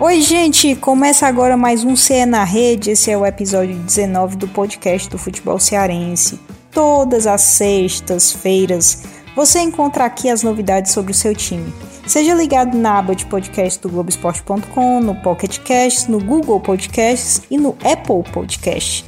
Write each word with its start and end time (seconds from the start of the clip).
Oi, 0.00 0.20
gente! 0.20 0.76
Começa 0.76 1.26
agora 1.26 1.56
mais 1.56 1.82
um 1.82 1.96
CE 1.96 2.24
na 2.24 2.44
Rede. 2.44 2.92
Esse 2.92 3.10
é 3.10 3.18
o 3.18 3.26
episódio 3.26 3.74
19 3.74 4.36
do 4.36 4.46
podcast 4.46 5.10
do 5.10 5.18
futebol 5.18 5.58
cearense. 5.58 6.38
Todas 6.70 7.26
as 7.26 7.40
sextas-feiras 7.40 9.02
você 9.34 9.58
encontra 9.58 10.04
aqui 10.04 10.30
as 10.30 10.44
novidades 10.44 10.92
sobre 10.92 11.10
o 11.10 11.14
seu 11.14 11.34
time. 11.34 11.74
Seja 12.06 12.32
ligado 12.32 12.78
na 12.78 13.00
aba 13.00 13.12
de 13.12 13.26
podcast 13.26 13.80
do 13.80 13.88
Globoesporte.com, 13.88 15.00
no 15.00 15.16
Pocket 15.16 15.58
Casts, 15.58 16.06
no 16.06 16.22
Google 16.22 16.60
Podcasts 16.60 17.42
e 17.50 17.58
no 17.58 17.70
Apple 17.84 18.22
Podcast. 18.32 19.04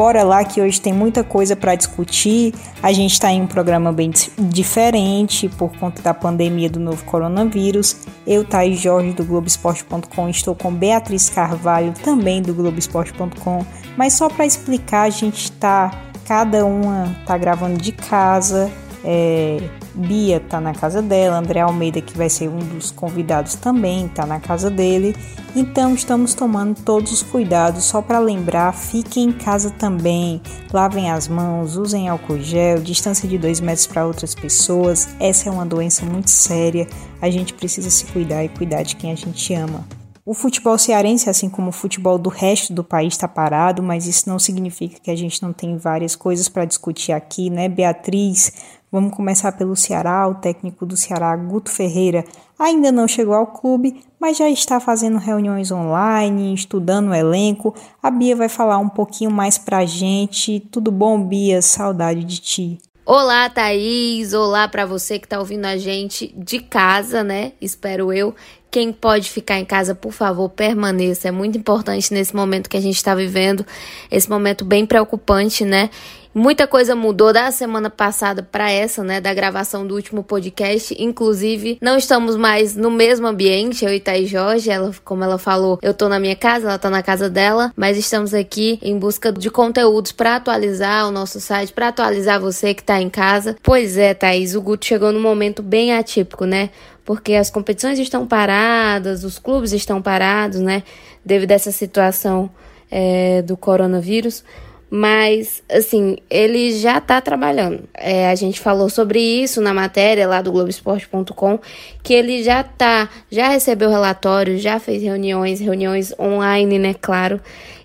Bora 0.00 0.22
lá 0.22 0.42
que 0.42 0.62
hoje 0.62 0.80
tem 0.80 0.94
muita 0.94 1.22
coisa 1.22 1.54
para 1.54 1.74
discutir. 1.74 2.54
A 2.82 2.90
gente 2.90 3.12
está 3.12 3.30
em 3.30 3.42
um 3.42 3.46
programa 3.46 3.92
bem 3.92 4.10
diferente 4.38 5.46
por 5.46 5.76
conta 5.76 6.00
da 6.00 6.14
pandemia 6.14 6.70
do 6.70 6.80
novo 6.80 7.04
coronavírus. 7.04 8.06
Eu, 8.26 8.42
Thaís 8.42 8.80
Jorge, 8.80 9.12
do 9.12 9.22
Globoesporte.com, 9.26 10.30
estou 10.30 10.54
com 10.54 10.72
Beatriz 10.72 11.28
Carvalho, 11.28 11.92
também 12.02 12.40
do 12.40 12.54
Globoesporte.com. 12.54 13.62
Mas 13.94 14.14
só 14.14 14.30
para 14.30 14.46
explicar, 14.46 15.02
a 15.02 15.10
gente 15.10 15.44
está, 15.44 15.90
cada 16.24 16.64
uma 16.64 17.14
está 17.20 17.36
gravando 17.36 17.76
de 17.76 17.92
casa. 17.92 18.72
É, 19.04 19.58
Bia 19.94 20.40
tá 20.40 20.60
na 20.60 20.72
casa 20.72 21.02
dela, 21.02 21.38
André 21.38 21.60
Almeida, 21.60 22.00
que 22.00 22.16
vai 22.16 22.28
ser 22.28 22.48
um 22.48 22.58
dos 22.58 22.90
convidados, 22.90 23.54
também 23.54 24.08
tá 24.08 24.24
na 24.24 24.38
casa 24.38 24.70
dele. 24.70 25.14
Então 25.54 25.94
estamos 25.94 26.34
tomando 26.34 26.80
todos 26.82 27.12
os 27.12 27.22
cuidados 27.22 27.84
só 27.84 28.00
para 28.00 28.18
lembrar, 28.18 28.72
fiquem 28.72 29.24
em 29.24 29.32
casa 29.32 29.70
também, 29.70 30.40
lavem 30.72 31.10
as 31.10 31.26
mãos, 31.26 31.76
usem 31.76 32.08
álcool 32.08 32.38
gel, 32.38 32.80
distância 32.80 33.28
de 33.28 33.36
2 33.36 33.60
metros 33.60 33.86
para 33.86 34.06
outras 34.06 34.34
pessoas. 34.34 35.08
Essa 35.18 35.48
é 35.48 35.52
uma 35.52 35.66
doença 35.66 36.04
muito 36.06 36.30
séria, 36.30 36.86
a 37.20 37.28
gente 37.28 37.52
precisa 37.54 37.90
se 37.90 38.06
cuidar 38.06 38.44
e 38.44 38.48
cuidar 38.48 38.82
de 38.82 38.96
quem 38.96 39.10
a 39.10 39.16
gente 39.16 39.52
ama. 39.54 39.84
O 40.30 40.32
futebol 40.32 40.78
cearense, 40.78 41.28
assim 41.28 41.50
como 41.50 41.70
o 41.70 41.72
futebol 41.72 42.16
do 42.16 42.28
resto 42.28 42.72
do 42.72 42.84
país, 42.84 43.14
está 43.14 43.26
parado, 43.26 43.82
mas 43.82 44.06
isso 44.06 44.28
não 44.28 44.38
significa 44.38 45.00
que 45.00 45.10
a 45.10 45.16
gente 45.16 45.42
não 45.42 45.52
tem 45.52 45.76
várias 45.76 46.14
coisas 46.14 46.48
para 46.48 46.64
discutir 46.64 47.10
aqui, 47.10 47.50
né, 47.50 47.68
Beatriz? 47.68 48.52
Vamos 48.92 49.12
começar 49.12 49.50
pelo 49.50 49.74
Ceará. 49.74 50.28
O 50.28 50.36
técnico 50.36 50.86
do 50.86 50.96
Ceará, 50.96 51.36
Guto 51.36 51.68
Ferreira, 51.68 52.24
ainda 52.56 52.92
não 52.92 53.08
chegou 53.08 53.34
ao 53.34 53.48
clube, 53.48 54.04
mas 54.20 54.36
já 54.36 54.48
está 54.48 54.78
fazendo 54.78 55.18
reuniões 55.18 55.72
online, 55.72 56.54
estudando 56.54 57.08
o 57.08 57.14
elenco. 57.14 57.74
A 58.00 58.08
Bia 58.08 58.36
vai 58.36 58.48
falar 58.48 58.78
um 58.78 58.88
pouquinho 58.88 59.32
mais 59.32 59.58
pra 59.58 59.84
gente. 59.84 60.60
Tudo 60.70 60.92
bom, 60.92 61.20
Bia? 61.20 61.60
Saudade 61.60 62.22
de 62.22 62.38
ti. 62.38 62.78
Olá, 63.04 63.50
Thaís! 63.50 64.32
Olá 64.32 64.68
para 64.68 64.86
você 64.86 65.18
que 65.18 65.26
está 65.26 65.40
ouvindo 65.40 65.64
a 65.64 65.76
gente 65.76 66.32
de 66.36 66.60
casa, 66.60 67.24
né? 67.24 67.50
Espero 67.60 68.12
eu. 68.12 68.32
Quem 68.70 68.92
pode 68.92 69.30
ficar 69.30 69.58
em 69.58 69.64
casa, 69.64 69.94
por 69.94 70.12
favor, 70.12 70.48
permaneça. 70.48 71.28
É 71.28 71.30
muito 71.30 71.58
importante 71.58 72.12
nesse 72.14 72.34
momento 72.34 72.68
que 72.68 72.76
a 72.76 72.80
gente 72.80 72.96
está 72.96 73.14
vivendo, 73.14 73.66
esse 74.10 74.30
momento 74.30 74.64
bem 74.64 74.86
preocupante, 74.86 75.64
né? 75.64 75.90
Muita 76.32 76.64
coisa 76.64 76.94
mudou 76.94 77.32
da 77.32 77.50
semana 77.50 77.90
passada 77.90 78.40
para 78.40 78.70
essa, 78.70 79.02
né, 79.02 79.20
da 79.20 79.34
gravação 79.34 79.84
do 79.84 79.96
último 79.96 80.22
podcast. 80.22 80.94
Inclusive, 80.96 81.76
não 81.82 81.96
estamos 81.96 82.36
mais 82.36 82.76
no 82.76 82.88
mesmo 82.88 83.26
ambiente, 83.26 83.84
eu 83.84 83.92
e 83.92 83.98
Thaís 83.98 84.30
Jorge. 84.30 84.70
Ela, 84.70 84.92
como 85.04 85.24
ela 85.24 85.38
falou, 85.38 85.80
eu 85.82 85.92
tô 85.92 86.08
na 86.08 86.20
minha 86.20 86.36
casa, 86.36 86.68
ela 86.68 86.78
tá 86.78 86.88
na 86.88 87.02
casa 87.02 87.28
dela, 87.28 87.72
mas 87.74 87.98
estamos 87.98 88.32
aqui 88.32 88.78
em 88.80 88.96
busca 88.96 89.32
de 89.32 89.50
conteúdos 89.50 90.12
para 90.12 90.36
atualizar 90.36 91.08
o 91.08 91.10
nosso 91.10 91.40
site, 91.40 91.72
para 91.72 91.88
atualizar 91.88 92.40
você 92.40 92.74
que 92.74 92.84
tá 92.84 93.00
em 93.00 93.10
casa. 93.10 93.56
Pois 93.60 93.96
é, 93.98 94.14
Thaís, 94.14 94.54
o 94.54 94.62
Guto 94.62 94.86
chegou 94.86 95.10
num 95.10 95.20
momento 95.20 95.64
bem 95.64 95.94
atípico, 95.94 96.44
né? 96.44 96.70
Porque 97.10 97.34
as 97.34 97.50
competições 97.50 97.98
estão 97.98 98.24
paradas, 98.24 99.24
os 99.24 99.36
clubes 99.36 99.72
estão 99.72 100.00
parados, 100.00 100.60
né? 100.60 100.84
Devido 101.24 101.50
a 101.50 101.54
essa 101.56 101.72
situação 101.72 102.48
é, 102.88 103.42
do 103.42 103.56
coronavírus. 103.56 104.44
Mas, 104.88 105.60
assim, 105.68 106.18
ele 106.30 106.72
já 106.72 106.98
está 106.98 107.20
trabalhando. 107.20 107.82
É, 107.94 108.30
a 108.30 108.34
gente 108.36 108.60
falou 108.60 108.88
sobre 108.88 109.18
isso 109.18 109.60
na 109.60 109.74
matéria 109.74 110.28
lá 110.28 110.40
do 110.40 110.52
Globoesporte.com, 110.52 111.58
que 112.00 112.14
ele 112.14 112.44
já 112.44 112.62
tá, 112.62 113.10
já 113.28 113.48
recebeu 113.48 113.90
relatórios, 113.90 114.62
já 114.62 114.78
fez 114.78 115.02
reuniões, 115.02 115.58
reuniões 115.58 116.14
online, 116.16 116.78
né, 116.78 116.94
claro, 116.94 117.40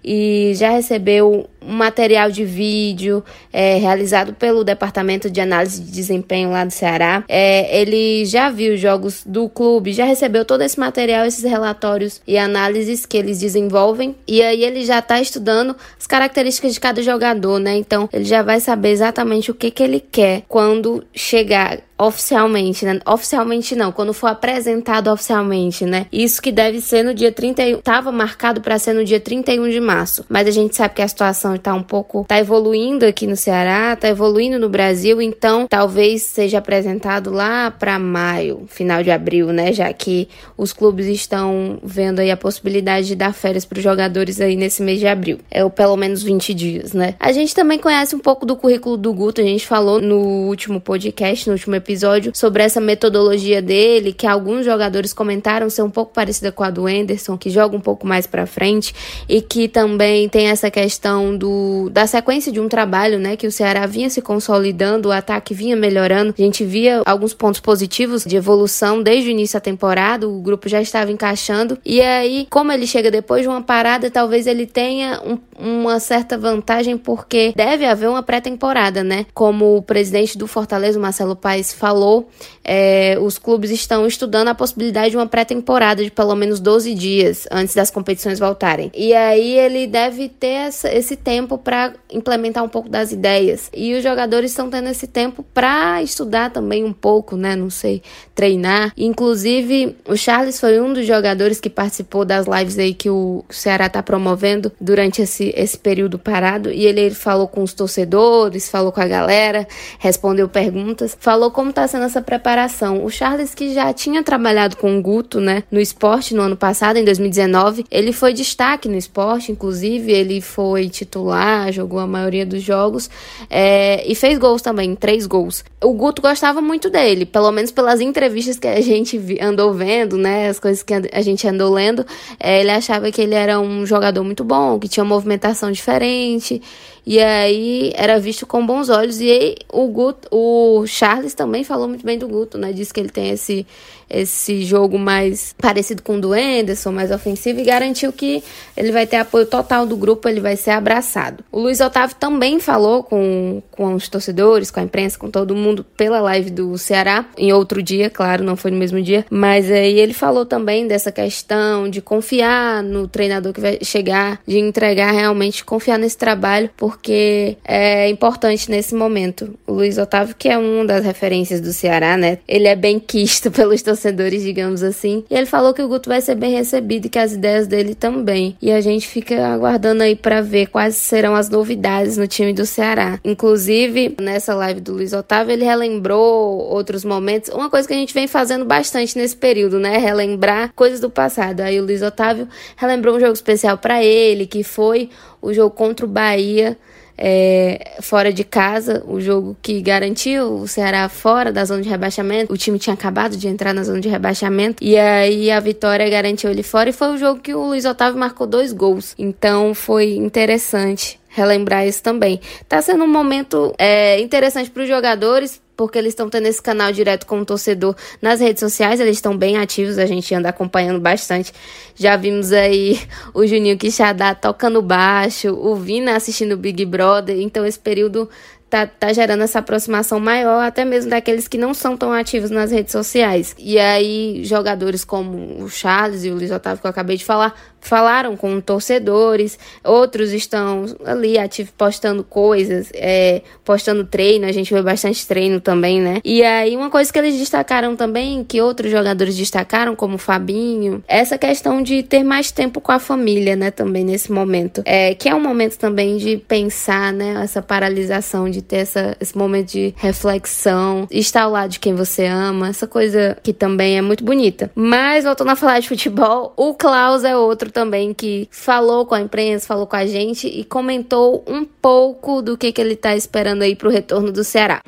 e 0.05 0.53
já 0.53 0.69
recebeu 0.69 1.49
um 1.59 1.73
material 1.73 2.29
de 2.29 2.45
vídeo 2.45 3.23
é, 3.51 3.77
realizado 3.77 4.33
pelo 4.33 4.63
Departamento 4.63 5.31
de 5.31 5.41
Análise 5.41 5.81
de 5.81 5.91
Desempenho 5.91 6.51
lá 6.51 6.63
do 6.63 6.71
Ceará. 6.71 7.23
É, 7.27 7.81
ele 7.81 8.23
já 8.25 8.51
viu 8.51 8.77
jogos 8.77 9.23
do 9.25 9.49
clube, 9.49 9.91
já 9.91 10.05
recebeu 10.05 10.45
todo 10.45 10.61
esse 10.61 10.79
material, 10.79 11.25
esses 11.25 11.43
relatórios 11.43 12.21
e 12.27 12.37
análises 12.37 13.03
que 13.05 13.17
eles 13.17 13.39
desenvolvem. 13.39 14.15
E 14.27 14.43
aí 14.43 14.63
ele 14.63 14.85
já 14.85 14.99
está 14.99 15.19
estudando 15.19 15.75
as 15.99 16.05
características 16.05 16.75
de 16.75 16.79
cada 16.79 17.01
jogador, 17.01 17.59
né? 17.59 17.75
Então 17.75 18.07
ele 18.13 18.25
já 18.25 18.43
vai 18.43 18.59
saber 18.59 18.89
exatamente 18.89 19.49
o 19.49 19.55
que, 19.55 19.71
que 19.71 19.81
ele 19.81 19.99
quer 19.99 20.43
quando 20.47 21.03
chegar 21.13 21.79
oficialmente, 21.97 22.85
né? 22.85 22.99
Oficialmente 23.05 23.75
não, 23.75 23.91
quando 23.91 24.13
for 24.13 24.27
apresentado 24.27 25.09
oficialmente, 25.09 25.85
né? 25.85 26.07
Isso 26.11 26.41
que 26.41 26.51
deve 26.51 26.81
ser 26.81 27.03
no 27.03 27.13
dia 27.13 27.31
31, 27.31 27.79
tava 27.79 28.11
marcado 28.11 28.61
para 28.61 28.77
ser 28.77 28.93
no 28.93 29.03
dia 29.03 29.19
31 29.19 29.69
de 29.69 29.79
março, 29.79 30.25
mas 30.27 30.47
a 30.47 30.51
gente 30.51 30.75
sabe 30.75 30.95
que 30.95 31.01
a 31.01 31.07
situação 31.07 31.57
tá 31.57 31.73
um 31.73 31.83
pouco 31.83 32.25
tá 32.27 32.37
evoluindo 32.37 33.05
aqui 33.05 33.25
no 33.25 33.37
Ceará, 33.37 33.95
tá 33.95 34.09
evoluindo 34.09 34.59
no 34.59 34.67
Brasil, 34.67 35.21
então 35.21 35.67
talvez 35.67 36.23
seja 36.23 36.57
apresentado 36.57 37.31
lá 37.31 37.71
para 37.71 37.97
maio, 37.97 38.65
final 38.67 39.01
de 39.01 39.11
abril, 39.11 39.47
né? 39.47 39.71
Já 39.71 39.91
que 39.93 40.27
os 40.57 40.73
clubes 40.73 41.07
estão 41.07 41.79
vendo 41.81 42.19
aí 42.19 42.29
a 42.29 42.37
possibilidade 42.37 43.07
de 43.07 43.15
dar 43.15 43.33
férias 43.33 43.63
para 43.63 43.77
os 43.77 43.83
jogadores 43.83 44.41
aí 44.41 44.55
nesse 44.55 44.83
mês 44.83 44.99
de 44.99 45.07
abril. 45.07 45.39
É 45.49 45.63
o 45.63 45.69
pelo 45.69 45.95
menos 45.95 46.21
20 46.21 46.53
dias, 46.53 46.93
né? 46.93 47.15
A 47.19 47.31
gente 47.31 47.55
também 47.55 47.79
conhece 47.79 48.15
um 48.15 48.19
pouco 48.19 48.45
do 48.45 48.55
currículo 48.55 48.97
do 48.97 49.13
Guto, 49.13 49.39
a 49.39 49.43
gente 49.45 49.65
falou 49.65 50.01
no 50.01 50.47
último 50.47 50.81
podcast, 50.81 51.47
no 51.47 51.53
último 51.53 51.75
episódio 51.75 51.84
sobre 52.33 52.63
essa 52.63 52.81
metodologia 52.81 53.61
dele, 53.61 54.13
que 54.13 54.27
alguns 54.27 54.65
jogadores 54.65 55.13
comentaram 55.13 55.69
ser 55.69 55.81
um 55.81 55.89
pouco 55.89 56.13
parecida 56.13 56.51
com 56.51 56.63
a 56.63 56.69
do 56.69 56.87
Anderson, 56.87 57.37
que 57.37 57.49
joga 57.49 57.75
um 57.75 57.81
pouco 57.81 58.07
mais 58.07 58.25
para 58.25 58.45
frente 58.45 58.93
e 59.27 59.41
que 59.41 59.67
também 59.67 60.27
tem 60.29 60.47
essa 60.47 60.69
questão 60.71 61.37
do 61.37 61.89
da 61.91 62.07
sequência 62.07 62.51
de 62.51 62.59
um 62.59 62.67
trabalho, 62.67 63.19
né, 63.19 63.35
que 63.35 63.47
o 63.47 63.51
Ceará 63.51 63.85
vinha 63.85 64.09
se 64.09 64.21
consolidando, 64.21 65.09
o 65.09 65.11
ataque 65.11 65.53
vinha 65.53 65.75
melhorando. 65.75 66.33
A 66.37 66.41
gente 66.41 66.63
via 66.63 67.01
alguns 67.05 67.33
pontos 67.33 67.59
positivos 67.59 68.23
de 68.23 68.35
evolução 68.35 69.01
desde 69.01 69.29
o 69.29 69.31
início 69.31 69.55
da 69.55 69.61
temporada, 69.61 70.27
o 70.27 70.41
grupo 70.41 70.67
já 70.67 70.81
estava 70.81 71.11
encaixando. 71.11 71.77
E 71.85 72.01
aí, 72.01 72.47
como 72.49 72.71
ele 72.71 72.87
chega 72.87 73.11
depois 73.11 73.41
de 73.43 73.47
uma 73.47 73.61
parada, 73.61 74.09
talvez 74.09 74.47
ele 74.47 74.65
tenha 74.65 75.21
um, 75.25 75.37
uma 75.57 75.99
certa 75.99 76.37
vantagem 76.37 76.97
porque 76.97 77.53
deve 77.55 77.85
haver 77.85 78.09
uma 78.09 78.23
pré-temporada, 78.23 79.03
né? 79.03 79.25
Como 79.33 79.77
o 79.77 79.81
presidente 79.81 80.37
do 80.37 80.47
Fortaleza, 80.47 80.99
Marcelo 80.99 81.35
Paes, 81.35 81.73
falou, 81.75 82.29
é, 82.63 83.17
os 83.21 83.37
clubes 83.37 83.69
estão 83.69 84.07
estudando 84.07 84.47
a 84.47 84.55
possibilidade 84.55 85.11
de 85.11 85.17
uma 85.17 85.27
pré-temporada 85.27 86.03
de 86.03 86.09
pelo 86.09 86.35
menos 86.35 86.59
12 86.59 86.95
dias 86.95 87.47
antes 87.51 87.75
das 87.75 87.91
competições 87.91 88.39
voltarem. 88.39 88.91
E 88.95 89.13
aí 89.13 89.59
ele 89.59 89.85
deve 89.85 90.29
ter 90.29 90.47
essa, 90.47 90.91
esse 90.91 91.15
tempo 91.15 91.57
para 91.57 91.93
implementar 92.11 92.63
um 92.63 92.69
pouco 92.69 92.89
das 92.89 93.11
ideias. 93.11 93.69
E 93.73 93.93
os 93.93 94.03
jogadores 94.03 94.51
estão 94.51 94.69
tendo 94.69 94.89
esse 94.89 95.05
tempo 95.05 95.43
para 95.53 96.01
estudar 96.01 96.49
também 96.49 96.83
um 96.83 96.93
pouco, 96.93 97.35
né? 97.35 97.55
Não 97.55 97.69
sei, 97.69 98.01
treinar. 98.33 98.91
Inclusive, 98.97 99.95
o 100.07 100.15
Charles 100.15 100.59
foi 100.59 100.79
um 100.79 100.93
dos 100.93 101.05
jogadores 101.05 101.59
que 101.59 101.69
participou 101.69 102.25
das 102.25 102.47
lives 102.47 102.79
aí 102.79 102.93
que 102.93 103.09
o 103.09 103.43
Ceará 103.49 103.87
tá 103.89 104.01
promovendo 104.01 104.71
durante 104.81 105.21
esse, 105.21 105.53
esse 105.55 105.77
período 105.77 106.17
parado. 106.17 106.71
E 106.71 106.85
ele, 106.85 107.01
ele 107.01 107.15
falou 107.15 107.47
com 107.47 107.61
os 107.61 107.73
torcedores, 107.73 108.69
falou 108.69 108.91
com 108.91 109.01
a 109.01 109.07
galera, 109.07 109.67
respondeu 109.99 110.49
perguntas, 110.49 111.15
falou 111.19 111.51
como 111.51 111.64
como 111.65 111.71
está 111.71 111.87
sendo 111.87 112.05
essa 112.05 112.21
preparação. 112.21 113.03
O 113.03 113.09
Charles, 113.09 113.55
que 113.55 113.73
já 113.73 113.91
tinha 113.91 114.21
trabalhado 114.21 114.77
com 114.77 114.95
o 114.95 115.01
Guto, 115.01 115.41
né, 115.41 115.63
no 115.71 115.79
esporte 115.79 116.35
no 116.35 116.43
ano 116.43 116.55
passado, 116.55 116.97
em 116.97 117.03
2019, 117.03 117.85
ele 117.89 118.13
foi 118.13 118.33
destaque 118.33 118.87
no 118.87 118.95
esporte, 118.95 119.51
inclusive, 119.51 120.11
ele 120.11 120.41
foi 120.41 120.87
titular, 120.89 121.71
jogou 121.71 121.97
a 121.97 122.05
maioria 122.05 122.45
dos 122.45 122.61
jogos 122.61 123.09
é, 123.49 124.03
e 124.05 124.13
fez 124.13 124.37
gols 124.37 124.61
também, 124.61 124.95
três 124.95 125.25
gols. 125.25 125.65
O 125.83 125.91
Guto 125.93 126.21
gostava 126.21 126.61
muito 126.61 126.87
dele, 126.87 127.25
pelo 127.25 127.51
menos 127.51 127.71
pelas 127.71 127.99
entrevistas 127.99 128.59
que 128.59 128.67
a 128.67 128.81
gente 128.81 129.19
andou 129.41 129.73
vendo, 129.73 130.17
né, 130.17 130.49
as 130.49 130.59
coisas 130.59 130.83
que 130.83 130.93
a 130.93 131.21
gente 131.21 131.47
andou 131.47 131.73
lendo, 131.73 132.05
é, 132.39 132.59
ele 132.59 132.69
achava 132.69 133.09
que 133.09 133.21
ele 133.21 133.33
era 133.33 133.59
um 133.59 133.87
jogador 133.87 134.23
muito 134.23 134.43
bom, 134.43 134.77
que 134.77 134.87
tinha 134.87 135.03
uma 135.03 135.15
movimentação 135.15 135.71
diferente, 135.71 136.61
e 137.05 137.19
aí 137.19 137.93
era 137.95 138.19
visto 138.19 138.47
com 138.47 138.65
bons 138.65 138.89
olhos. 138.89 139.21
E 139.21 139.29
aí, 139.29 139.55
o, 139.71 139.87
Guto, 139.87 140.27
o 140.31 140.87
Charles 140.87 141.35
também 141.35 141.54
também 141.55 141.63
falou 141.63 141.87
muito 141.87 142.05
bem 142.05 142.17
do 142.17 142.27
Guto, 142.27 142.57
né? 142.57 142.73
Disse 142.73 142.93
que 142.93 142.99
ele 142.99 143.09
tem 143.09 143.29
esse, 143.29 143.65
esse 144.09 144.63
jogo 144.63 144.97
mais 144.97 145.53
parecido 145.57 146.01
com 146.01 146.17
o 146.17 146.21
do 146.21 146.33
Anderson, 146.33 146.91
mais 146.91 147.11
ofensivo, 147.11 147.59
e 147.59 147.63
garantiu 147.63 148.11
que 148.11 148.43
ele 148.75 148.91
vai 148.91 149.07
ter 149.07 149.17
apoio 149.17 149.45
total 149.45 149.85
do 149.85 149.97
grupo, 149.97 150.27
ele 150.27 150.41
vai 150.41 150.55
ser 150.55 150.71
abraçado. 150.71 151.43
O 151.51 151.59
Luiz 151.59 151.79
Otávio 151.79 152.15
também 152.19 152.59
falou 152.59 153.03
com, 153.03 153.61
com 153.71 153.93
os 153.93 154.07
torcedores, 154.07 154.71
com 154.71 154.79
a 154.79 154.83
imprensa, 154.83 155.17
com 155.17 155.29
todo 155.29 155.55
mundo, 155.55 155.83
pela 155.95 156.19
live 156.21 156.49
do 156.49 156.77
Ceará, 156.77 157.25
em 157.37 157.51
outro 157.53 157.81
dia, 157.81 158.09
claro, 158.09 158.43
não 158.43 158.55
foi 158.55 158.71
no 158.71 158.77
mesmo 158.77 159.01
dia, 159.01 159.25
mas 159.29 159.69
aí 159.71 159.99
ele 159.99 160.13
falou 160.13 160.45
também 160.45 160.87
dessa 160.87 161.11
questão 161.11 161.89
de 161.89 162.01
confiar 162.01 162.83
no 162.83 163.07
treinador 163.07 163.53
que 163.53 163.61
vai 163.61 163.79
chegar, 163.81 164.39
de 164.47 164.59
entregar 164.59 165.11
realmente, 165.11 165.63
confiar 165.63 165.97
nesse 165.97 166.17
trabalho, 166.17 166.69
porque 166.77 167.57
é 167.63 168.09
importante 168.09 168.69
nesse 168.69 168.93
momento. 168.93 169.53
O 169.65 169.73
Luiz 169.73 169.97
Otávio, 169.97 170.35
que 170.37 170.49
é 170.49 170.57
uma 170.57 170.85
das 170.85 171.05
referências 171.05 171.61
do 171.61 171.73
Ceará, 171.73 172.17
né? 172.17 172.39
Ele 172.47 172.67
é 172.67 172.75
bem 172.75 172.99
quisto 172.99 173.49
pelos 173.51 173.81
torcedores, 173.81 173.94
digamos 174.43 174.83
assim. 174.83 175.23
E 175.29 175.35
ele 175.35 175.45
falou 175.45 175.73
que 175.73 175.81
o 175.81 175.87
Guto 175.87 176.09
vai 176.09 176.21
ser 176.21 176.35
bem 176.35 176.53
recebido 176.53 177.05
e 177.05 177.09
que 177.09 177.19
as 177.19 177.33
ideias 177.33 177.67
dele 177.67 177.95
também. 177.95 178.57
E 178.61 178.71
a 178.71 178.81
gente 178.81 179.07
fica 179.07 179.47
aguardando 179.47 180.03
aí 180.03 180.15
para 180.15 180.41
ver 180.41 180.67
quais 180.67 180.95
serão 180.95 181.35
as 181.35 181.49
novidades 181.49 182.17
no 182.17 182.27
time 182.27 182.53
do 182.53 182.65
Ceará. 182.65 183.19
Inclusive, 183.23 184.15
nessa 184.21 184.53
live 184.55 184.81
do 184.81 184.93
Luiz 184.93 185.13
Otávio, 185.13 185.53
ele 185.53 185.65
relembrou 185.65 186.57
outros 186.69 187.03
momentos. 187.03 187.49
Uma 187.49 187.69
coisa 187.69 187.87
que 187.87 187.93
a 187.93 187.97
gente 187.97 188.13
vem 188.13 188.27
fazendo 188.27 188.65
bastante 188.65 189.17
nesse 189.17 189.35
período, 189.35 189.79
né? 189.79 189.97
Relembrar 189.97 190.71
coisas 190.75 190.99
do 190.99 191.09
passado. 191.09 191.61
Aí 191.61 191.79
o 191.79 191.85
Luiz 191.85 192.01
Otávio 192.01 192.47
relembrou 192.75 193.15
um 193.15 193.19
jogo 193.19 193.33
especial 193.33 193.77
para 193.77 194.03
ele, 194.03 194.45
que 194.45 194.63
foi 194.63 195.09
o 195.41 195.53
jogo 195.53 195.75
contra 195.75 196.05
o 196.05 196.09
Bahia 196.09 196.77
é, 197.17 197.97
fora 198.01 198.31
de 198.31 198.43
casa, 198.43 199.03
o 199.07 199.19
jogo 199.19 199.55
que 199.61 199.81
garantiu 199.81 200.53
o 200.53 200.67
Ceará 200.67 201.07
fora 201.07 201.51
da 201.51 201.63
zona 201.65 201.81
de 201.81 201.89
rebaixamento. 201.89 202.53
O 202.53 202.57
time 202.57 202.77
tinha 202.77 202.93
acabado 202.93 203.37
de 203.37 203.47
entrar 203.47 203.73
na 203.73 203.83
zona 203.83 203.99
de 203.99 204.09
rebaixamento 204.09 204.83
e 204.83 204.97
aí 204.97 205.51
a 205.51 205.59
vitória 205.59 206.09
garantiu 206.09 206.49
ele 206.49 206.63
fora 206.63 206.89
e 206.89 206.93
foi 206.93 207.09
o 207.09 207.17
jogo 207.17 207.39
que 207.39 207.53
o 207.53 207.67
Luiz 207.67 207.85
Otávio 207.85 208.19
marcou 208.19 208.45
dois 208.45 208.73
gols. 208.73 209.13
Então 209.17 209.73
foi 209.73 210.15
interessante 210.15 211.19
relembrar 211.35 211.85
isso 211.85 212.01
também. 212.01 212.39
Tá 212.67 212.81
sendo 212.81 213.03
um 213.03 213.07
momento 213.07 213.73
é, 213.77 214.19
interessante 214.21 214.71
para 214.71 214.83
os 214.83 214.87
jogadores, 214.87 215.61
porque 215.75 215.97
eles 215.97 216.11
estão 216.11 216.29
tendo 216.29 216.47
esse 216.47 216.61
canal 216.61 216.91
direto 216.91 217.25
com 217.25 217.39
o 217.39 217.45
torcedor 217.45 217.95
nas 218.21 218.39
redes 218.39 218.59
sociais, 218.59 218.99
eles 218.99 219.17
estão 219.17 219.37
bem 219.37 219.57
ativos, 219.57 219.97
a 219.97 220.05
gente 220.05 220.33
anda 220.33 220.49
acompanhando 220.49 220.99
bastante. 220.99 221.51
Já 221.95 222.15
vimos 222.15 222.51
aí 222.51 222.99
o 223.33 223.45
Juninho 223.45 223.77
Quixadá 223.77 224.33
tocando 224.33 224.81
baixo, 224.81 225.53
o 225.53 225.75
Vina 225.75 226.15
assistindo 226.15 226.53
o 226.53 226.57
Big 226.57 226.85
Brother, 226.85 227.39
então 227.39 227.65
esse 227.65 227.79
período 227.79 228.29
tá, 228.69 228.87
tá 228.87 229.13
gerando 229.13 229.43
essa 229.43 229.59
aproximação 229.59 230.19
maior, 230.19 230.63
até 230.63 230.83
mesmo 230.83 231.09
daqueles 231.09 231.47
que 231.47 231.57
não 231.57 231.73
são 231.73 231.95
tão 231.95 232.11
ativos 232.11 232.49
nas 232.49 232.71
redes 232.71 232.91
sociais. 232.91 233.55
E 233.57 233.79
aí, 233.79 234.43
jogadores 234.43 235.05
como 235.05 235.63
o 235.63 235.69
Charles 235.69 236.23
e 236.23 236.29
o 236.29 236.35
Luiz 236.35 236.51
Otávio, 236.51 236.81
que 236.81 236.87
eu 236.87 236.91
acabei 236.91 237.17
de 237.17 237.25
falar, 237.25 237.55
falaram 237.87 238.35
com 238.35 238.59
torcedores, 238.59 239.57
outros 239.83 240.31
estão 240.31 240.85
ali 241.05 241.37
ativos 241.37 241.73
postando 241.77 242.23
coisas, 242.23 242.89
é, 242.93 243.41
postando 243.63 244.05
treino, 244.05 244.45
a 244.45 244.51
gente 244.51 244.73
vê 244.73 244.81
bastante 244.81 245.25
treino 245.27 245.59
também, 245.59 246.01
né? 246.01 246.21
E 246.23 246.43
aí, 246.43 246.75
uma 246.75 246.89
coisa 246.89 247.11
que 247.11 247.19
eles 247.19 247.37
destacaram 247.37 247.95
também, 247.95 248.43
que 248.43 248.61
outros 248.61 248.91
jogadores 248.91 249.35
destacaram, 249.35 249.95
como 249.95 250.15
o 250.15 250.19
Fabinho, 250.19 251.03
essa 251.07 251.37
questão 251.37 251.81
de 251.81 252.03
ter 252.03 252.23
mais 252.23 252.51
tempo 252.51 252.81
com 252.81 252.91
a 252.91 252.99
família, 252.99 253.55
né, 253.55 253.71
também 253.71 254.03
nesse 254.03 254.31
momento. 254.31 254.81
É, 254.85 255.13
que 255.13 255.29
é 255.29 255.35
um 255.35 255.39
momento 255.39 255.77
também 255.77 256.17
de 256.17 256.37
pensar, 256.37 257.13
né, 257.13 257.41
essa 257.43 257.61
paralisação, 257.61 258.49
de 258.49 258.61
ter 258.61 258.77
essa, 258.77 259.15
esse 259.19 259.37
momento 259.37 259.71
de 259.71 259.93
reflexão, 259.97 261.07
estar 261.11 261.43
ao 261.43 261.51
lado 261.51 261.71
de 261.71 261.79
quem 261.79 261.95
você 261.95 262.25
ama, 262.25 262.69
essa 262.69 262.87
coisa 262.87 263.37
que 263.43 263.53
também 263.53 263.97
é 263.97 264.01
muito 264.01 264.23
bonita. 264.23 264.71
Mas, 264.75 265.25
voltando 265.25 265.51
a 265.51 265.55
falar 265.55 265.79
de 265.79 265.87
futebol, 265.87 266.53
o 266.55 266.73
Klaus 266.73 267.23
é 267.23 267.35
outro 267.35 267.71
também 267.75 268.13
que 268.13 268.47
falou 268.49 269.05
com 269.05 269.13
a 269.13 269.19
imprensa, 269.19 269.67
falou 269.67 269.85
com 269.85 269.97
a 269.97 270.05
gente 270.05 270.47
e 270.47 270.63
comentou 270.63 271.43
um 271.45 271.65
pouco 271.65 272.41
do 272.41 272.57
que, 272.57 272.71
que 272.71 272.79
ele 272.79 272.93
está 272.93 273.13
esperando 273.17 273.63
aí 273.63 273.75
para 273.75 273.89
o 273.89 273.91
retorno 273.91 274.31
do 274.31 274.45
Ceará. 274.45 274.81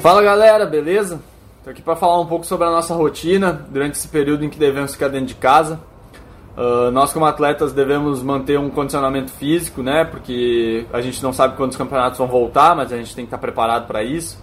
Fala 0.00 0.20
galera, 0.20 0.66
beleza? 0.66 1.20
Tô 1.62 1.70
aqui 1.70 1.80
para 1.80 1.94
falar 1.94 2.20
um 2.20 2.26
pouco 2.26 2.44
sobre 2.44 2.66
a 2.66 2.70
nossa 2.72 2.92
rotina 2.92 3.52
durante 3.52 3.94
esse 3.94 4.08
período 4.08 4.44
em 4.44 4.50
que 4.50 4.58
devemos 4.58 4.94
ficar 4.94 5.06
dentro 5.06 5.26
de 5.26 5.36
casa. 5.36 5.78
Uh, 6.56 6.90
nós 6.90 7.12
como 7.12 7.24
atletas 7.24 7.72
devemos 7.72 8.20
manter 8.20 8.58
um 8.58 8.68
condicionamento 8.68 9.30
físico, 9.30 9.80
né? 9.80 10.04
Porque 10.04 10.84
a 10.92 11.00
gente 11.00 11.22
não 11.22 11.32
sabe 11.32 11.56
quando 11.56 11.70
os 11.70 11.76
campeonatos 11.76 12.18
vão 12.18 12.26
voltar, 12.26 12.74
mas 12.74 12.92
a 12.92 12.96
gente 12.96 13.14
tem 13.14 13.24
que 13.24 13.28
estar 13.28 13.38
preparado 13.38 13.86
para 13.86 14.02
isso. 14.02 14.36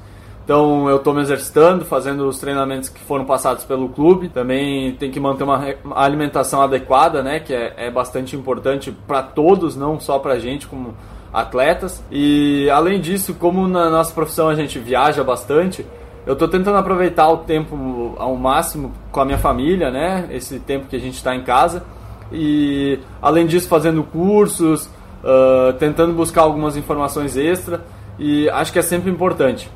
Então 0.50 0.90
eu 0.90 0.96
estou 0.96 1.14
me 1.14 1.22
exercitando, 1.22 1.86
fazendo 1.86 2.28
os 2.28 2.40
treinamentos 2.40 2.90
que 2.90 3.00
foram 3.02 3.24
passados 3.24 3.64
pelo 3.66 3.88
clube. 3.90 4.30
Também 4.30 4.94
tem 4.96 5.12
que 5.12 5.20
manter 5.20 5.44
uma 5.44 5.64
alimentação 5.94 6.60
adequada, 6.60 7.22
né? 7.22 7.40
Que 7.40 7.54
é, 7.54 7.74
é 7.78 7.92
bastante 7.92 8.36
importante 8.36 8.92
para 9.06 9.22
todos, 9.22 9.76
não 9.76 10.00
só 10.00 10.18
para 10.18 10.34
a 10.34 10.40
gente 10.40 10.66
como 10.66 10.96
atletas. 11.32 12.04
E 12.10 12.68
além 12.72 13.00
disso, 13.00 13.36
como 13.36 13.68
na 13.68 13.92
nossa 13.92 14.12
profissão 14.12 14.50
a 14.50 14.56
gente 14.56 14.80
viaja 14.80 15.24
bastante, 15.24 15.86
eu 16.26 16.34
estou 16.34 16.48
tentando 16.48 16.78
aproveitar 16.78 17.30
o 17.30 17.38
tempo 17.38 18.16
ao 18.18 18.36
máximo 18.36 18.92
com 19.12 19.22
a 19.22 19.26
minha 19.26 19.38
família, 19.38 19.92
né? 19.92 20.30
Esse 20.32 20.60
tempo 20.60 20.88
que 20.88 20.96
a 20.96 21.00
gente 21.00 21.14
está 21.14 21.36
em 21.36 21.44
casa. 21.44 21.84
E 22.32 22.98
além 23.22 23.46
disso, 23.46 23.68
fazendo 23.68 24.02
cursos, 24.02 24.90
uh, 25.24 25.74
tentando 25.78 26.12
buscar 26.12 26.42
algumas 26.42 26.76
informações 26.76 27.38
extra. 27.38 27.86
E 28.18 28.50
acho 28.50 28.74
que 28.74 28.80
é 28.80 28.82
sempre 28.82 29.12
importante. 29.12 29.70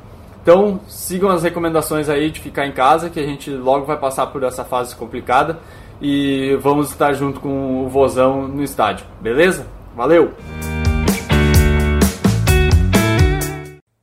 Então, 0.44 0.78
sigam 0.86 1.30
as 1.30 1.42
recomendações 1.42 2.06
aí 2.10 2.30
de 2.30 2.38
ficar 2.38 2.66
em 2.66 2.72
casa, 2.72 3.08
que 3.08 3.18
a 3.18 3.24
gente 3.24 3.48
logo 3.48 3.86
vai 3.86 3.98
passar 3.98 4.26
por 4.26 4.42
essa 4.42 4.62
fase 4.62 4.94
complicada 4.94 5.58
e 6.02 6.54
vamos 6.60 6.90
estar 6.90 7.14
junto 7.14 7.40
com 7.40 7.86
o 7.86 7.88
Vozão 7.88 8.46
no 8.46 8.62
estádio, 8.62 9.06
beleza? 9.22 9.66
Valeu! 9.96 10.34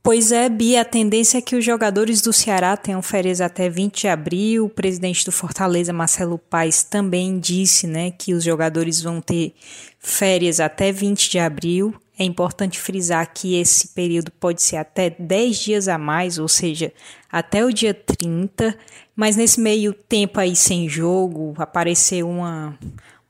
Pois 0.02 0.32
é, 0.32 0.48
Bia, 0.48 0.80
a 0.80 0.84
tendência 0.84 1.38
é 1.38 1.40
que 1.40 1.54
os 1.54 1.64
jogadores 1.64 2.20
do 2.20 2.32
Ceará 2.32 2.76
tenham 2.76 3.00
férias 3.00 3.40
até 3.40 3.68
20 3.68 4.00
de 4.00 4.08
abril. 4.08 4.64
O 4.64 4.68
presidente 4.68 5.24
do 5.24 5.30
Fortaleza, 5.30 5.92
Marcelo 5.92 6.38
Paes, 6.38 6.82
também 6.82 7.38
disse 7.38 7.86
né, 7.86 8.10
que 8.10 8.34
os 8.34 8.42
jogadores 8.42 9.00
vão 9.00 9.20
ter 9.20 9.54
férias 10.00 10.58
até 10.58 10.90
20 10.90 11.30
de 11.30 11.38
abril. 11.38 11.94
É 12.22 12.24
importante 12.24 12.78
frisar 12.78 13.28
que 13.34 13.56
esse 13.56 13.88
período 13.88 14.30
pode 14.30 14.62
ser 14.62 14.76
até 14.76 15.10
10 15.10 15.56
dias 15.56 15.88
a 15.88 15.98
mais, 15.98 16.38
ou 16.38 16.46
seja, 16.46 16.92
até 17.28 17.64
o 17.64 17.72
dia 17.72 17.92
30, 17.92 18.78
mas 19.16 19.34
nesse 19.34 19.60
meio 19.60 19.92
tempo 19.92 20.38
aí 20.38 20.54
sem 20.54 20.88
jogo, 20.88 21.52
apareceu 21.58 22.30
uma 22.30 22.78